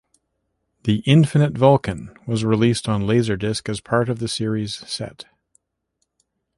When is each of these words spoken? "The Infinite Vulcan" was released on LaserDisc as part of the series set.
"The 0.85 1.03
Infinite 1.05 1.55
Vulcan" 1.55 2.15
was 2.25 2.43
released 2.43 2.89
on 2.89 3.03
LaserDisc 3.03 3.69
as 3.69 3.81
part 3.81 4.09
of 4.09 4.17
the 4.17 4.27
series 4.27 4.77
set. 4.89 5.25